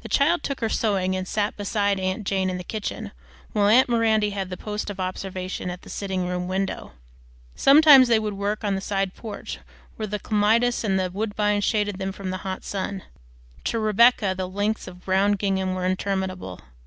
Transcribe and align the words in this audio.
The 0.00 0.08
child 0.08 0.42
took 0.42 0.60
her 0.60 0.70
sewing 0.70 1.14
and 1.14 1.28
sat 1.28 1.54
beside 1.58 2.00
aunt 2.00 2.26
Jane 2.26 2.48
in 2.48 2.56
the 2.56 2.64
kitchen 2.64 3.12
while 3.52 3.66
aunt 3.68 3.86
Miranda 3.86 4.30
had 4.30 4.48
the 4.48 4.56
post 4.56 4.88
of 4.88 4.98
observation 4.98 5.68
at 5.68 5.82
the 5.82 5.90
sitting 5.90 6.26
room 6.26 6.48
window. 6.48 6.92
Sometimes 7.54 8.08
they 8.08 8.18
would 8.18 8.32
work 8.32 8.64
on 8.64 8.76
the 8.76 8.80
side 8.80 9.12
porch 9.14 9.58
where 9.96 10.06
the 10.06 10.18
clematis 10.18 10.84
and 10.84 10.98
woodbine 11.12 11.60
shaded 11.60 11.98
them 11.98 12.12
from 12.12 12.30
the 12.30 12.38
hot 12.48 12.64
sun. 12.64 13.02
To 13.64 13.78
Rebecca 13.78 14.32
the 14.34 14.48
lengths 14.48 14.88
of 14.88 15.04
brown 15.04 15.32
gingham 15.32 15.74
were 15.74 15.84
interminable. 15.84 16.62